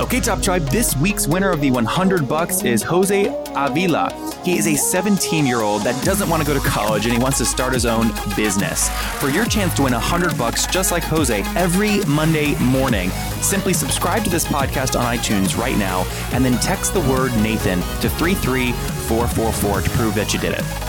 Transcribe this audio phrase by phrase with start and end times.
[0.00, 4.12] Okay, Top Tribe, this week's winner of the 100 bucks is Jose Avila.
[4.44, 7.20] He is a 17 year old that doesn't want to go to college and he
[7.20, 8.88] wants to start his own business.
[9.18, 13.10] For your chance to win 100 bucks just like Jose every Monday morning,
[13.42, 17.80] simply subscribe to this podcast on iTunes right now and then text the word Nathan
[18.00, 20.87] to 33444 to prove that you did it.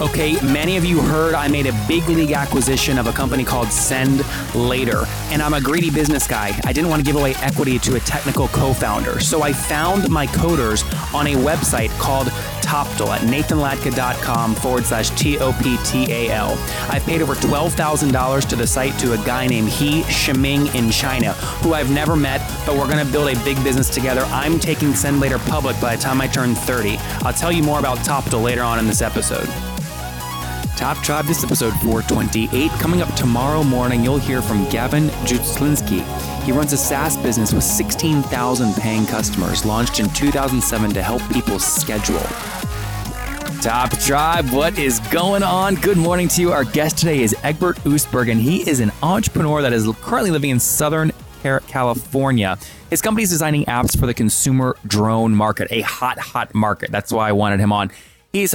[0.00, 3.70] Okay, many of you heard I made a big league acquisition of a company called
[3.70, 6.58] Send Later, and I'm a greedy business guy.
[6.64, 10.08] I didn't want to give away equity to a technical co founder, so I found
[10.08, 12.28] my coders on a website called
[12.62, 16.56] Toptal at nathanlatka.com forward slash T O P T A L.
[16.88, 21.34] I paid over $12,000 to the site to a guy named He Shiming in China,
[21.62, 24.22] who I've never met, but we're going to build a big business together.
[24.28, 26.96] I'm taking Send Later public by the time I turn 30.
[27.22, 29.48] I'll tell you more about Toptal later on in this episode.
[30.80, 32.70] Top Tribe, this is episode 428.
[32.80, 36.00] Coming up tomorrow morning, you'll hear from Gavin Jutslinski.
[36.44, 41.58] He runs a SaaS business with 16,000 paying customers, launched in 2007 to help people
[41.58, 42.22] schedule.
[43.60, 45.74] Top Tribe, what is going on?
[45.74, 46.50] Good morning to you.
[46.50, 50.48] Our guest today is Egbert Oostberg, and he is an entrepreneur that is currently living
[50.48, 52.56] in Southern California.
[52.88, 56.90] His company is designing apps for the consumer drone market, a hot, hot market.
[56.90, 57.90] That's why I wanted him on
[58.32, 58.54] he's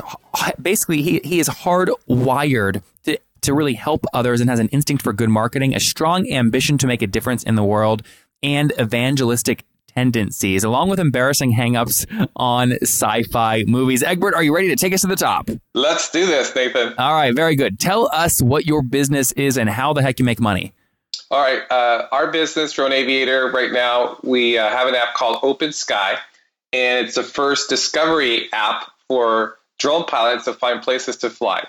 [0.61, 5.13] basically he, he is hardwired to, to really help others and has an instinct for
[5.13, 8.01] good marketing, a strong ambition to make a difference in the world,
[8.43, 9.63] and evangelistic
[9.95, 14.03] tendencies, along with embarrassing hangups on sci-fi movies.
[14.03, 15.49] Egbert, are you ready to take us to the top?
[15.73, 16.93] Let's do this, Nathan.
[16.97, 17.79] All right, very good.
[17.79, 20.73] Tell us what your business is and how the heck you make money.
[21.31, 25.39] All right, uh, our business, Drone Aviator, right now we uh, have an app called
[25.43, 26.17] Open Sky,
[26.73, 31.65] and it's the first discovery app for drone pilots to find places to fly.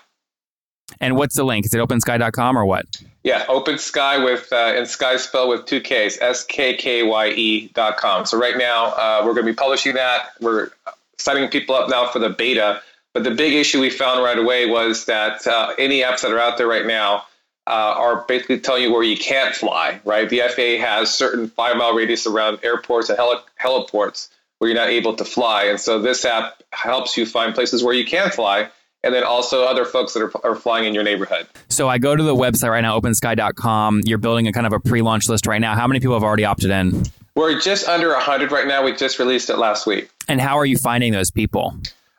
[1.00, 1.67] And what's the link?
[1.67, 2.87] Is it opensky.com or what?
[3.25, 7.28] Yeah, Open Sky with uh, and Sky spelled with two K's, S K K Y
[7.31, 8.25] E dot com.
[8.25, 10.28] So right now uh, we're going to be publishing that.
[10.41, 10.71] We're
[11.19, 12.83] signing people up now for the beta.
[13.15, 16.38] But the big issue we found right away was that uh, any apps that are
[16.38, 17.25] out there right now
[17.67, 20.00] uh, are basically telling you where you can't fly.
[20.05, 20.28] Right?
[20.28, 24.28] The FAA has certain five mile radius around airports and heli- heliports
[24.59, 25.65] where you're not able to fly.
[25.65, 28.71] And so this app helps you find places where you can fly
[29.03, 31.47] and then also other folks that are, are flying in your neighborhood.
[31.69, 34.03] So I go to the website right now, opensky.com.
[34.05, 35.75] You're building a kind of a pre launch list right now.
[35.75, 37.05] How many people have already opted in?
[37.34, 38.83] We're just under 100 right now.
[38.83, 40.11] We just released it last week.
[40.27, 41.77] And how are you finding those people?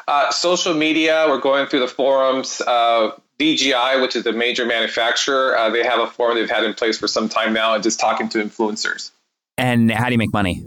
[0.08, 2.62] Uh, social media, we're going through the forums.
[2.62, 6.74] Uh, DJI, which is the major manufacturer, uh, they have a forum they've had in
[6.74, 9.12] place for some time now and just talking to influencers.
[9.58, 10.64] And how do you make money?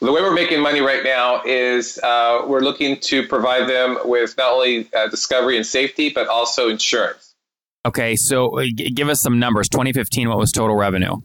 [0.00, 4.36] The way we're making money right now is uh, we're looking to provide them with
[4.36, 7.34] not only uh, discovery and safety, but also insurance.
[7.84, 9.68] Okay, so uh, give us some numbers.
[9.68, 11.16] 2015, what was total revenue?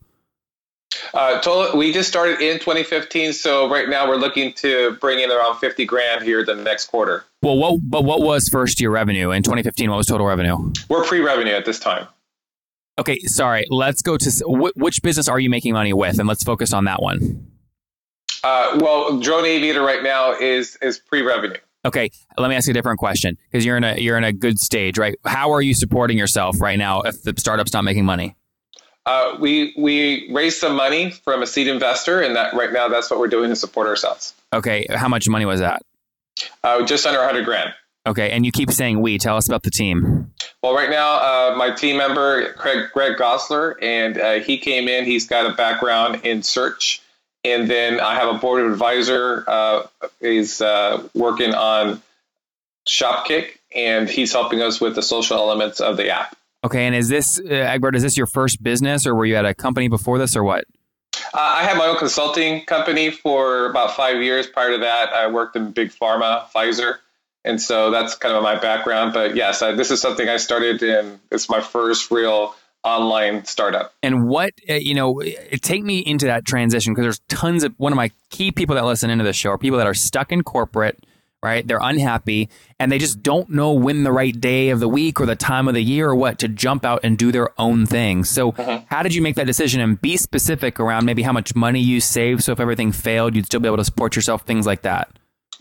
[1.13, 5.31] Uh, total, we just started in 2015, so right now we're looking to bring in
[5.31, 7.25] around 50 grand here the next quarter.
[7.41, 9.89] Well, what but what was first year revenue in 2015?
[9.89, 10.71] What was total revenue?
[10.89, 12.07] We're pre-revenue at this time.
[12.99, 13.65] Okay, sorry.
[13.69, 16.85] Let's go to wh- which business are you making money with, and let's focus on
[16.85, 17.50] that one.
[18.43, 21.57] Uh, well, Drone Aviator right now is is pre-revenue.
[21.83, 24.33] Okay, let me ask you a different question because you're in a you're in a
[24.33, 25.15] good stage, right?
[25.25, 28.35] How are you supporting yourself right now if the startup's not making money?
[29.05, 33.09] Uh, we we raised some money from a seed investor, and that right now that's
[33.09, 34.35] what we're doing to support ourselves.
[34.53, 35.81] Okay, how much money was that?
[36.63, 37.73] Uh, just under 100 grand.
[38.07, 39.17] Okay, and you keep saying we.
[39.17, 40.31] Tell us about the team.
[40.63, 45.05] Well, right now, uh, my team member, Craig, Greg Gosler, and uh, he came in.
[45.05, 47.01] He's got a background in search
[47.43, 49.87] and then I have a board of advisor uh,
[50.19, 52.01] is uh, working on
[52.87, 56.35] Shopkick, and he's helping us with the social elements of the app.
[56.63, 57.95] Okay, and is this uh, Egbert?
[57.95, 60.65] Is this your first business, or were you at a company before this, or what?
[61.33, 64.47] Uh, I had my own consulting company for about five years.
[64.47, 66.97] Prior to that, I worked in big pharma, Pfizer,
[67.43, 69.13] and so that's kind of my background.
[69.13, 71.19] But yes, I, this is something I started in.
[71.31, 73.93] It's my first real online startup.
[74.01, 75.21] And what, uh, you know,
[75.61, 78.85] take me into that transition because there's tons of one of my key people that
[78.85, 81.03] listen into the show are people that are stuck in corporate,
[81.43, 81.65] right?
[81.65, 82.49] They're unhappy
[82.79, 85.67] and they just don't know when the right day of the week or the time
[85.67, 88.23] of the year or what to jump out and do their own thing.
[88.23, 88.81] So, uh-huh.
[88.87, 92.01] how did you make that decision and be specific around maybe how much money you
[92.01, 92.43] saved?
[92.43, 95.09] So, if everything failed, you'd still be able to support yourself, things like that.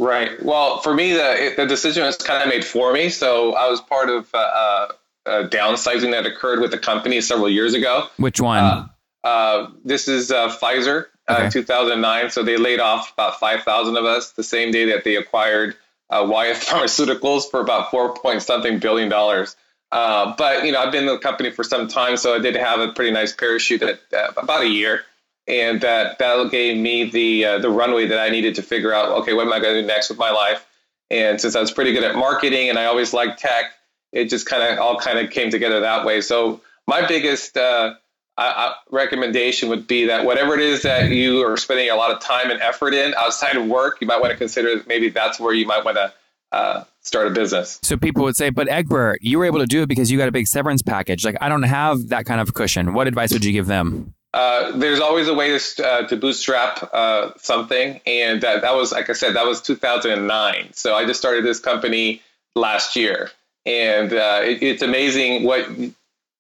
[0.01, 0.43] Right.
[0.43, 3.11] Well, for me, the the decision was kind of made for me.
[3.11, 4.89] So I was part of uh,
[5.27, 8.07] uh, downsizing that occurred with the company several years ago.
[8.17, 8.59] Which one?
[8.59, 8.89] Uh,
[9.25, 11.45] uh, this is uh, Pfizer uh, Okay.
[11.47, 12.31] in 2009.
[12.31, 15.77] So they laid off about 5,000 of us the same day that they acquired
[16.09, 19.57] uh, Wyeth Pharmaceuticals for about four point something billion dollars.
[19.93, 22.55] Uh, but you know, I've been in the company for some time, so I did
[22.55, 25.03] have a pretty nice parachute at uh, about a year,
[25.49, 29.09] and that that gave me the uh, the runway that I needed to figure out,
[29.23, 30.65] okay, what am I going to do next with my life?
[31.11, 33.73] And since I was pretty good at marketing and I always liked tech,
[34.13, 36.21] it just kind of all kind of came together that way.
[36.21, 37.95] So my biggest uh,
[38.37, 42.21] I, recommendation would be that whatever it is that you are spending a lot of
[42.21, 45.53] time and effort in outside of work, you might want to consider maybe that's where
[45.53, 46.13] you might want to
[46.53, 47.79] uh, start a business.
[47.83, 50.29] So people would say, but Egbert, you were able to do it because you got
[50.29, 51.25] a big severance package.
[51.25, 52.95] Like, I don't have that kind of cushion.
[52.95, 54.15] What advice would you give them?
[54.33, 58.93] Uh, there's always a way to, uh, to bootstrap uh, something, and that, that was,
[58.93, 60.71] like I said, that was 2009.
[60.73, 62.23] So I just started this company
[62.55, 63.31] last year,
[63.67, 65.67] and uh, it, it's amazing what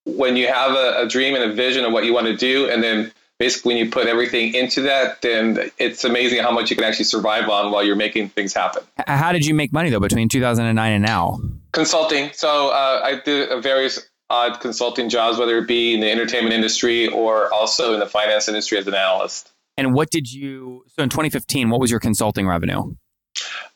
[0.05, 2.69] when you have a, a dream and a vision of what you want to do,
[2.69, 6.77] and then basically when you put everything into that, then it's amazing how much you
[6.77, 8.83] can actually survive on while you're making things happen.
[9.07, 11.39] How did you make money though between 2009 and now?
[11.73, 12.31] Consulting.
[12.33, 16.55] So uh, I did a various odd consulting jobs, whether it be in the entertainment
[16.55, 19.51] industry or also in the finance industry as an analyst.
[19.77, 20.85] And what did you?
[20.89, 22.95] So in 2015, what was your consulting revenue?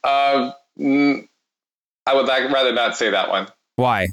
[0.02, 1.26] Uh, mm,
[2.06, 3.48] I would like, rather not say that one.
[3.76, 4.08] Why?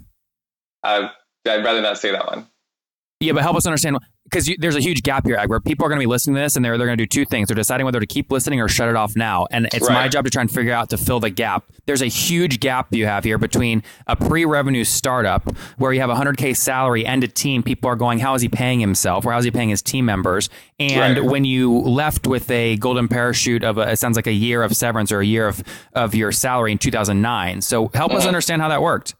[0.83, 1.09] Uh,
[1.45, 2.47] I'd rather not say that one.
[3.19, 3.97] Yeah, but help us understand
[4.31, 6.55] because there's a huge gap here, where people are going to be listening to this
[6.55, 7.49] and they're they're going to do two things.
[7.49, 9.47] They're deciding whether to keep listening or shut it off now.
[9.51, 11.65] And it's my job to try and figure out to fill the gap.
[11.85, 16.15] There's a huge gap you have here between a pre-revenue startup where you have a
[16.15, 17.61] 100k salary and a team.
[17.63, 20.05] People are going, how is he paying himself, or how is he paying his team
[20.05, 20.49] members?
[20.79, 21.25] And Right.
[21.25, 24.75] when you left with a golden parachute of a, it sounds like a year of
[24.75, 25.63] severance or a year of
[25.93, 27.61] of your salary in 2009.
[27.61, 28.27] So help us mm-hmm.
[28.27, 29.15] understand how that worked.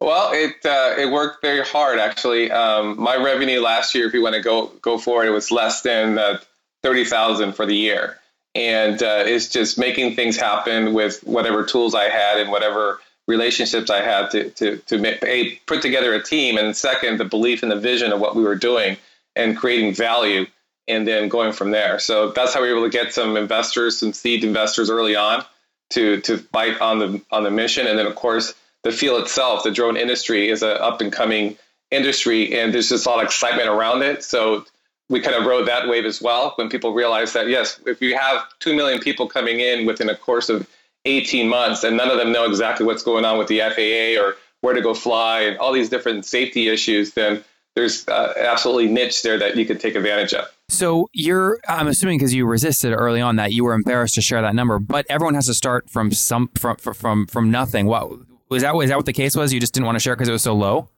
[0.00, 2.50] Well, it uh, it worked very hard actually.
[2.50, 5.82] Um, my revenue last year, if you want to go go for it, was less
[5.82, 6.38] than uh,
[6.82, 8.18] thirty thousand for the year,
[8.54, 13.88] and uh, it's just making things happen with whatever tools I had and whatever relationships
[13.88, 17.62] I had to to to ma- a, put together a team, and second, the belief
[17.62, 18.98] and the vision of what we were doing
[19.34, 20.46] and creating value,
[20.86, 21.98] and then going from there.
[22.00, 25.42] So that's how we were able to get some investors, some seed investors early on
[25.90, 28.52] to to bite on the on the mission, and then of course
[28.86, 31.58] the field itself, the drone industry, is an up and coming
[31.90, 34.22] industry, and there's just a lot of excitement around it.
[34.22, 34.64] So
[35.08, 38.16] we kind of rode that wave as well when people realized that yes, if you
[38.16, 40.68] have two million people coming in within a course of
[41.04, 44.36] 18 months, and none of them know exactly what's going on with the FAA or
[44.60, 47.42] where to go fly and all these different safety issues, then
[47.74, 50.46] there's uh, absolutely niche there that you could take advantage of.
[50.68, 54.42] So you're, I'm assuming because you resisted early on that you were embarrassed to share
[54.42, 57.86] that number, but everyone has to start from some from from from nothing.
[57.86, 58.10] What
[58.48, 58.74] was that?
[58.74, 59.52] What the case was?
[59.52, 60.88] You just didn't want to share because it was so low.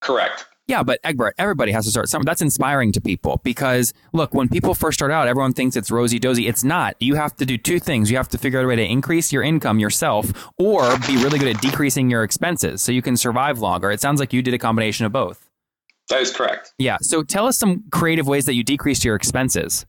[0.00, 0.46] Correct.
[0.66, 2.24] Yeah, but Egbert, everybody has to start somewhere.
[2.24, 6.18] That's inspiring to people because look, when people first start out, everyone thinks it's rosy
[6.18, 6.46] dozy.
[6.48, 6.96] It's not.
[7.00, 8.10] You have to do two things.
[8.10, 11.38] You have to figure out a way to increase your income yourself, or be really
[11.38, 13.90] good at decreasing your expenses so you can survive longer.
[13.90, 15.50] It sounds like you did a combination of both.
[16.08, 16.72] That is correct.
[16.78, 16.96] Yeah.
[17.00, 19.84] So tell us some creative ways that you decreased your expenses.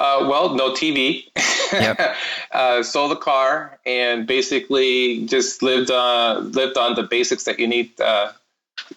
[0.00, 1.24] Uh, well, no TV.
[1.72, 2.16] Yep.
[2.52, 7.66] uh, sold the car and basically just lived uh, lived on the basics that you
[7.66, 8.32] need, uh,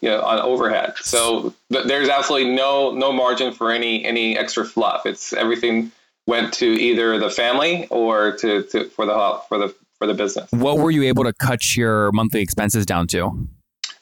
[0.02, 0.96] you know, on overhead.
[0.98, 5.06] So th- there's absolutely no no margin for any any extra fluff.
[5.06, 5.92] It's everything
[6.26, 10.52] went to either the family or to, to for the for the for the business.
[10.52, 13.48] What were you able to cut your monthly expenses down to?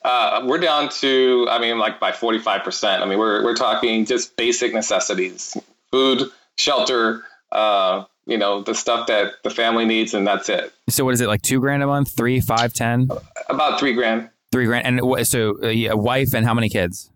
[0.03, 3.01] Uh, we're down to, I mean, like by 45%.
[3.01, 5.57] I mean, we're, we're talking just basic necessities,
[5.89, 10.73] food, shelter, uh, you know, the stuff that the family needs, and that's it.
[10.89, 13.09] So what is it like two grand a month, three, five, ten,
[13.49, 14.29] About three grand.
[14.51, 17.11] three grand, and so uh, a wife and how many kids?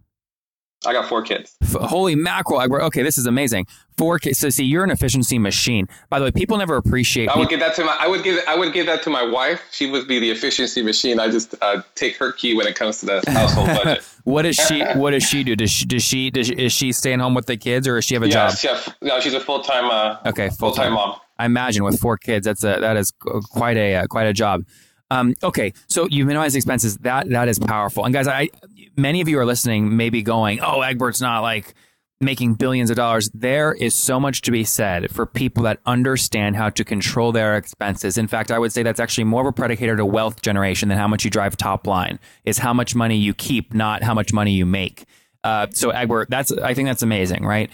[0.86, 1.56] I got four kids.
[1.62, 2.62] F- holy mackerel!
[2.84, 3.68] Okay, this is amazing.
[3.98, 4.40] Four kids.
[4.40, 5.88] So see, you're an efficiency machine.
[6.10, 7.28] By the way, people never appreciate.
[7.28, 7.98] I would give that to my.
[8.00, 8.42] I would give.
[8.48, 9.62] I would give that to my wife.
[9.72, 11.20] She would be the efficiency machine.
[11.20, 14.04] I just uh, take her key when it comes to the household budget.
[14.24, 14.82] what does she?
[14.96, 15.58] What does she do?
[15.58, 15.86] Does she?
[15.86, 16.30] Does she?
[16.32, 18.48] Does she is she staying home with the kids, or does she have a yeah,
[18.50, 18.58] job?
[18.58, 18.96] chef.
[19.02, 19.90] No, she's a full time.
[19.92, 21.18] Uh, Okay, full time mom.
[21.38, 24.64] I imagine with four kids, that's a that is quite a uh, quite a job.
[25.12, 26.98] Um, okay, so you minimize expenses.
[26.98, 28.06] That that is powerful.
[28.06, 28.50] And guys, I
[28.96, 31.74] many of you are listening, maybe going, "Oh, Egbert's not like
[32.22, 36.58] making billions of dollars." There is so much to be said for people that understand
[36.58, 38.18] how to control their expenses.
[38.18, 41.00] In fact, I would say that's actually more of a predicator to wealth generation than
[41.00, 42.20] how much you drive top line.
[42.46, 45.06] Is how much money you keep, not how much money you make.
[45.44, 47.72] Uh, so, Egbert, that's I think that's amazing, right?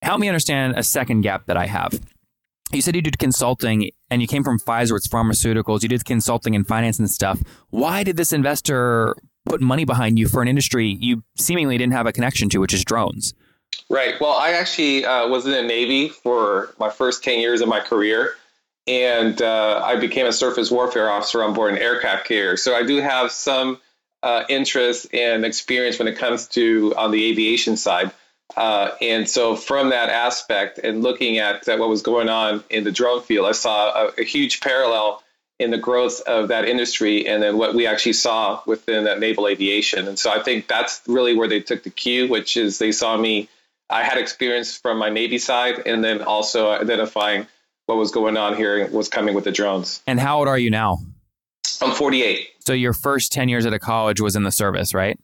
[0.00, 2.00] Help me understand a second gap that I have
[2.74, 5.82] you said you did consulting and you came from Pfizer, it's pharmaceuticals.
[5.82, 7.40] You did consulting and finance and stuff.
[7.70, 12.06] Why did this investor put money behind you for an industry you seemingly didn't have
[12.06, 13.34] a connection to, which is drones?
[13.88, 14.20] Right.
[14.20, 17.80] Well, I actually uh, was in the Navy for my first 10 years of my
[17.80, 18.34] career,
[18.86, 22.56] and uh, I became a surface warfare officer on board an aircraft carrier.
[22.56, 23.78] So I do have some
[24.22, 28.12] uh, interest and experience when it comes to on the aviation side.
[28.56, 32.92] Uh, and so, from that aspect and looking at what was going on in the
[32.92, 35.22] drone field, I saw a, a, huge parallel
[35.58, 39.48] in the growth of that industry and then what we actually saw within that naval
[39.48, 40.06] aviation.
[40.08, 43.16] And so, I think that's really where they took the cue, which is they saw
[43.16, 43.48] me.
[43.90, 47.46] I had experience from my Navy side and then also identifying
[47.86, 50.02] what was going on here was coming with the drones.
[50.06, 50.98] And how old are you now?
[51.82, 52.48] I'm 48.
[52.60, 55.18] So, your first 10 years at a college was in the service, right?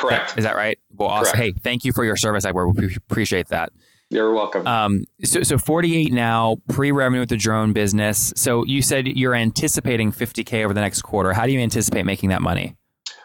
[0.00, 0.38] Correct.
[0.38, 0.78] Is that right?
[0.96, 1.36] Well, awesome.
[1.36, 2.44] Hey, thank you for your service.
[2.44, 3.72] I we appreciate that.
[4.10, 4.66] You're welcome.
[4.66, 8.32] Um, so, so 48 now, pre-revenue with the drone business.
[8.34, 11.32] So you said you're anticipating 50k over the next quarter.
[11.32, 12.76] How do you anticipate making that money?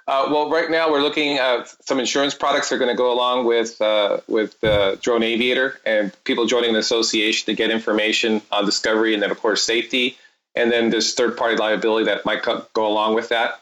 [0.07, 3.11] Uh, well, right now we're looking at some insurance products that are going to go
[3.11, 8.43] along with uh, with the Drone Aviator and people joining the association to get information
[8.51, 10.15] on discovery and then of course safety,
[10.55, 13.59] and then this third party liability that might co- go along with that.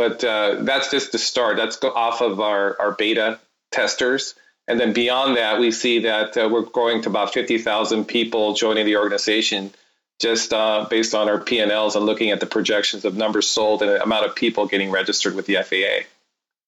[0.00, 1.58] But uh, that's just the start.
[1.58, 3.38] That's off of our, our beta
[3.70, 4.34] testers.
[4.66, 8.86] And then beyond that, we see that uh, we're growing to about 50,000 people joining
[8.86, 9.74] the organization
[10.18, 13.90] just uh, based on our P&Ls and looking at the projections of numbers sold and
[13.90, 16.06] amount of people getting registered with the FAA.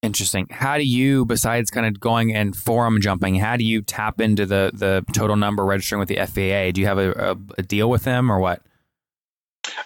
[0.03, 0.45] Interesting.
[0.51, 4.45] How do you, besides kind of going and forum jumping, how do you tap into
[4.45, 6.71] the the total number registering with the FAA?
[6.71, 8.61] Do you have a, a, a deal with them or what?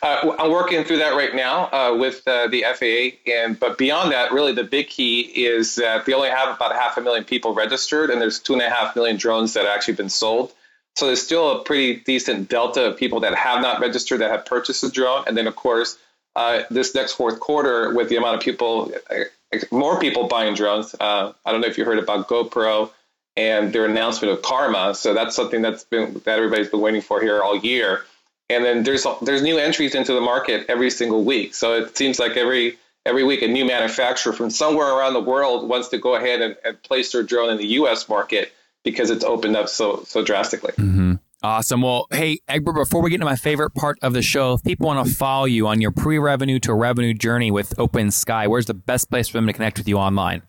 [0.02, 4.12] Uh, I'm working through that right now uh, with uh, the FAA, and but beyond
[4.12, 7.54] that, really the big key is that they only have about half a million people
[7.54, 10.52] registered, and there's two and a half million drones that have actually been sold.
[10.96, 14.46] So there's still a pretty decent delta of people that have not registered that have
[14.46, 15.98] purchased a drone, and then of course
[16.36, 20.96] uh, this next fourth quarter with the amount of people, uh, more people buying drones.
[21.00, 22.92] Uh, I don't know if you heard about GoPro
[23.36, 24.94] and their announcement of Karma.
[24.94, 28.04] So that's something that's been that everybody's been waiting for here all year
[28.50, 31.54] and then there's there's new entries into the market every single week.
[31.54, 35.68] So it seems like every every week a new manufacturer from somewhere around the world
[35.68, 38.08] wants to go ahead and, and place their drone in the U.S.
[38.10, 38.52] market
[38.84, 40.74] because it's opened up so so drastically.
[40.74, 41.14] Mm-hmm.
[41.44, 41.84] Awesome.
[41.84, 44.88] Well, hey, Egbert, before we get into my favorite part of the show, if people
[44.88, 48.74] want to follow you on your pre-revenue to revenue journey with Open Sky, where's the
[48.74, 50.42] best place for them to connect with you online?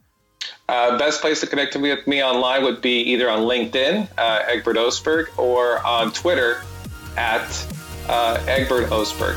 [0.67, 4.77] Uh, best place to connect with me online would be either on LinkedIn, uh, Egbert
[4.77, 6.63] Osberg, or on Twitter
[7.19, 7.47] at
[8.09, 9.37] uh, Egbert Osberg.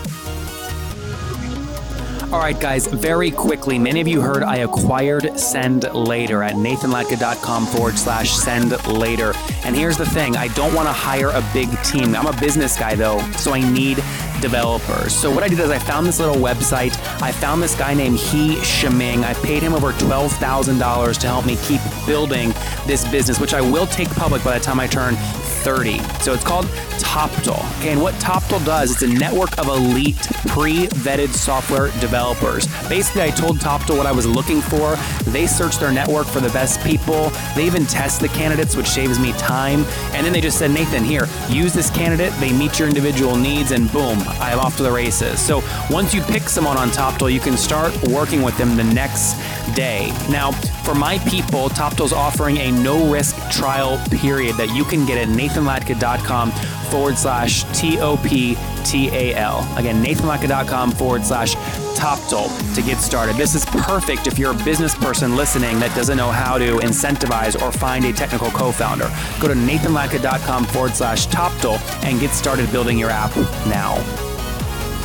[2.31, 7.65] All right, guys, very quickly, many of you heard I acquired Send Later at nathanlatka.com
[7.65, 9.33] forward slash send later.
[9.65, 12.15] And here's the thing I don't want to hire a big team.
[12.15, 13.97] I'm a business guy, though, so I need
[14.39, 15.13] developers.
[15.13, 16.97] So what I did is I found this little website.
[17.21, 19.25] I found this guy named He Shiming.
[19.25, 22.53] I paid him over $12,000 to help me keep building
[22.87, 25.15] this business, which I will take public by the time I turn
[25.61, 25.99] 30.
[26.21, 26.65] So it's called
[26.99, 27.59] Toptal.
[27.79, 32.67] Okay, and what Toptal does, it's a network of elite pre-vetted software developers.
[32.87, 34.95] Basically, I told Toptal what I was looking for.
[35.31, 37.29] They search their network for the best people.
[37.55, 39.83] They even test the candidates, which saves me time.
[40.13, 42.33] And then they just said, Nathan, here, use this candidate.
[42.39, 45.39] They meet your individual needs, and boom, I'm off to the races.
[45.39, 49.35] So once you pick someone on Toptal, you can start working with them the next
[49.75, 50.11] day.
[50.29, 50.51] Now,
[50.83, 55.50] for my people, Toptal's offering a no-risk trial period that you can get at Nathan
[55.51, 56.51] nathanlatka.com
[56.89, 59.67] forward slash T O P T A L.
[59.77, 61.55] Again, nathanlatka.com forward slash
[62.01, 63.35] to get started.
[63.35, 67.61] This is perfect if you're a business person listening that doesn't know how to incentivize
[67.61, 69.11] or find a technical co founder.
[69.39, 73.35] Go to nathanlatka.com forward slash Toptal and get started building your app
[73.67, 74.30] now.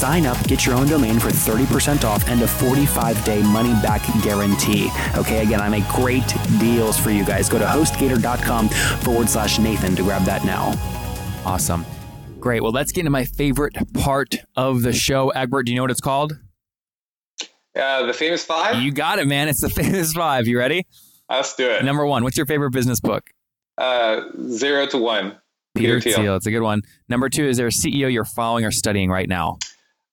[0.00, 4.02] sign up, get your own domain for 30% off and a 45 day money back
[4.22, 4.88] guarantee.
[5.16, 6.26] Okay, again, I make great
[6.58, 7.48] deals for you guys.
[7.48, 10.72] Go to hostgator.com forward slash Nathan to grab that now.
[11.44, 11.84] Awesome.
[12.38, 12.62] Great.
[12.62, 15.28] Well, let's get into my favorite part of the show.
[15.30, 16.32] Egbert, do you know what it's called?
[17.76, 18.82] Uh, the famous five?
[18.82, 19.48] You got it, man.
[19.48, 20.46] It's the famous five.
[20.48, 20.86] You ready?
[21.28, 21.84] Let's do it.
[21.84, 23.30] Number one, what's your favorite business book?
[23.76, 25.36] Uh, zero to one.
[25.74, 26.16] Peter, Thiel.
[26.16, 26.36] Thiel.
[26.36, 26.82] It's a good one.
[27.08, 29.58] Number two, is there a CEO you're following or studying right now?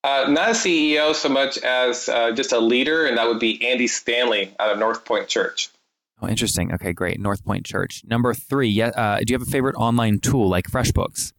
[0.03, 3.65] Uh, not a CEO so much as uh, just a leader, and that would be
[3.67, 5.69] Andy Stanley out of North Point Church.
[6.21, 6.73] Oh, interesting.
[6.73, 7.19] Okay, great.
[7.19, 8.03] North Point Church.
[8.05, 11.33] Number three, yeah, uh, do you have a favorite online tool like FreshBooks?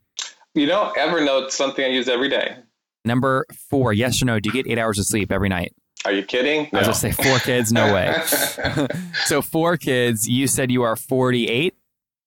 [0.55, 2.57] You don't ever know, Evernote's something I use every day.
[3.05, 5.73] Number four, yes or no, do you get eight hours of sleep every night?
[6.05, 6.69] Are you kidding?
[6.73, 8.15] I was going say four kids, no way.
[9.25, 11.75] so, four kids, you said you are 48?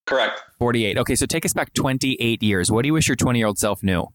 [0.06, 0.42] Correct.
[0.58, 0.98] 48.
[0.98, 2.70] Okay, so take us back 28 years.
[2.70, 4.06] What do you wish your 20 year old self knew?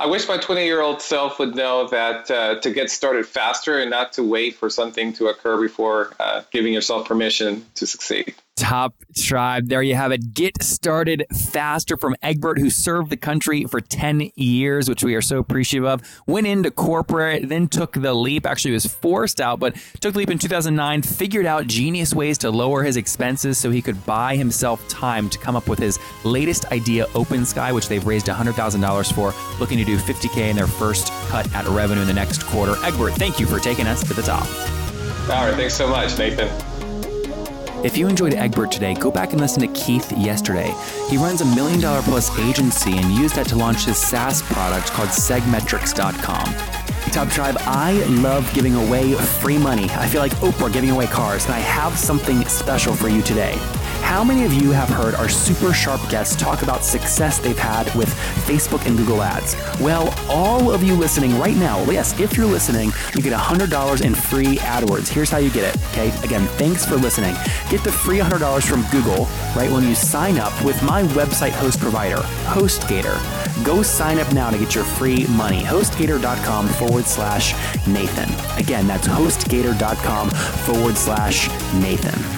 [0.00, 3.78] I wish my 20 year old self would know that uh, to get started faster
[3.78, 8.34] and not to wait for something to occur before uh, giving yourself permission to succeed.
[8.58, 9.68] Top Tribe.
[9.68, 10.34] There you have it.
[10.34, 15.22] Get started faster from Egbert, who served the country for 10 years, which we are
[15.22, 16.02] so appreciative of.
[16.26, 18.46] Went into corporate, then took the leap.
[18.46, 22.50] Actually, was forced out, but took the leap in 2009, figured out genius ways to
[22.50, 26.66] lower his expenses so he could buy himself time to come up with his latest
[26.72, 31.12] idea, Open Sky, which they've raised $100,000 for, looking to do 50K in their first
[31.28, 32.74] cut at revenue in the next quarter.
[32.84, 34.46] Egbert, thank you for taking us to the top.
[35.30, 35.54] All right.
[35.54, 36.67] Thanks so much, Nathan.
[37.84, 40.74] If you enjoyed Egbert today, go back and listen to Keith yesterday.
[41.08, 44.88] He runs a million dollar plus agency and used that to launch his SaaS product
[44.90, 46.54] called segmetrics.com.
[47.12, 49.84] Top Tribe, I love giving away free money.
[49.90, 53.54] I feel like Oprah giving away cars, and I have something special for you today.
[54.02, 57.94] How many of you have heard our super sharp guests talk about success they've had
[57.94, 58.08] with
[58.46, 59.54] Facebook and Google Ads?
[59.80, 64.14] Well, all of you listening right now, yes, if you're listening, you get $100 in
[64.28, 65.08] free AdWords.
[65.08, 66.08] Here's how you get it, okay?
[66.22, 67.34] Again, thanks for listening.
[67.70, 71.80] Get the free $100 from Google, right, when you sign up with my website host
[71.80, 73.16] provider, HostGator.
[73.64, 75.62] Go sign up now to get your free money.
[75.62, 77.52] HostGator.com forward slash
[77.86, 78.28] Nathan.
[78.58, 82.37] Again, that's HostGator.com forward slash Nathan.